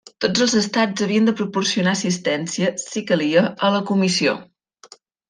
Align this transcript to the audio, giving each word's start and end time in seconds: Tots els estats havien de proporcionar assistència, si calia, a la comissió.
Tots 0.23 0.43
els 0.43 0.53
estats 0.59 1.03
havien 1.07 1.27
de 1.29 1.33
proporcionar 1.41 1.93
assistència, 1.97 2.71
si 2.85 3.05
calia, 3.13 3.45
a 3.69 3.71
la 3.77 3.83
comissió. 3.91 4.35